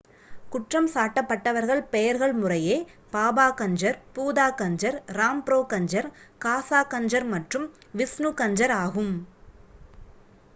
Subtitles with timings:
[0.51, 2.77] குற்றம் சாட்டப்பட்டவர்கள் பெயர்கள் முறையே
[3.13, 6.09] பாபா கஞ்சர் பூதா கஞ்சர் ராம்ப்ரோ கஞ்சர்
[6.41, 7.67] காசா கஞ்சர் மற்றும்
[7.93, 9.15] விஷ்ணு கஞ்சர் ஆகும்